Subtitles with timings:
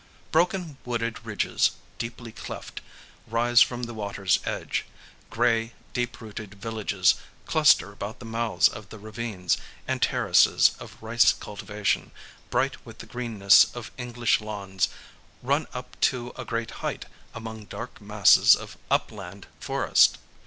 [0.31, 2.81] Broken wooded ridges, deeply cleft,
[3.27, 4.85] rise from the water's edge,
[5.29, 7.13] gray, deep roofed villages
[7.45, 12.09] cluster about the mouths of the ravines, and terraces of rice cultivation,
[12.49, 14.89] bright with the greenness of English lawns,
[15.43, 17.05] run up to a great height
[17.35, 20.17] among dark masses of upland forest.